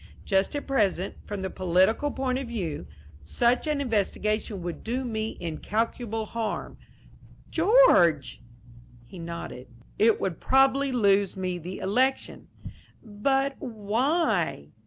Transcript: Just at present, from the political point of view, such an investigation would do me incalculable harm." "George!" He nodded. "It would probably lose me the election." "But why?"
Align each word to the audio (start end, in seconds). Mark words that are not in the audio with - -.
Just 0.25 0.55
at 0.55 0.65
present, 0.65 1.13
from 1.25 1.43
the 1.43 1.51
political 1.51 2.09
point 2.09 2.39
of 2.39 2.47
view, 2.47 2.87
such 3.21 3.67
an 3.67 3.79
investigation 3.79 4.63
would 4.63 4.83
do 4.83 5.05
me 5.05 5.37
incalculable 5.39 6.25
harm." 6.25 6.79
"George!" 7.51 8.41
He 9.05 9.19
nodded. 9.19 9.67
"It 9.99 10.19
would 10.19 10.39
probably 10.39 10.91
lose 10.91 11.37
me 11.37 11.59
the 11.59 11.77
election." 11.77 12.47
"But 13.03 13.57
why?" 13.61 14.71